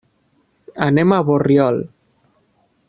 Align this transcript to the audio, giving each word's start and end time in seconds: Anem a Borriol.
Anem 0.85 1.13
a 1.17 1.21
Borriol. 1.29 1.81